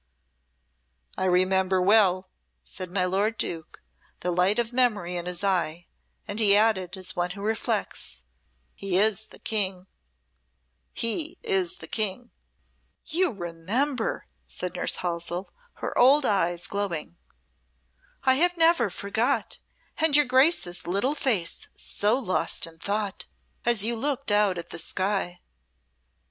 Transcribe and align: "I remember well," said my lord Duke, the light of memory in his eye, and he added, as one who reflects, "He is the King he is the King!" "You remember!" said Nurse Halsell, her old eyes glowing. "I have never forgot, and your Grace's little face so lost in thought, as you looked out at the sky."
"I 1.15 1.25
remember 1.25 1.79
well," 1.79 2.25
said 2.63 2.89
my 2.89 3.05
lord 3.05 3.37
Duke, 3.37 3.83
the 4.21 4.31
light 4.31 4.57
of 4.57 4.73
memory 4.73 5.15
in 5.15 5.27
his 5.27 5.43
eye, 5.43 5.85
and 6.27 6.39
he 6.39 6.57
added, 6.57 6.97
as 6.97 7.15
one 7.15 7.29
who 7.29 7.43
reflects, 7.43 8.23
"He 8.73 8.97
is 8.97 9.27
the 9.27 9.37
King 9.37 9.85
he 10.91 11.37
is 11.43 11.75
the 11.75 11.87
King!" 11.87 12.31
"You 13.05 13.31
remember!" 13.31 14.25
said 14.47 14.73
Nurse 14.73 14.95
Halsell, 14.95 15.51
her 15.73 15.95
old 15.95 16.25
eyes 16.25 16.65
glowing. 16.65 17.17
"I 18.23 18.37
have 18.37 18.57
never 18.57 18.89
forgot, 18.89 19.59
and 19.99 20.15
your 20.15 20.25
Grace's 20.25 20.87
little 20.87 21.13
face 21.13 21.67
so 21.75 22.17
lost 22.17 22.65
in 22.65 22.79
thought, 22.79 23.25
as 23.67 23.85
you 23.85 23.95
looked 23.95 24.31
out 24.31 24.57
at 24.57 24.71
the 24.71 24.79
sky." 24.79 25.41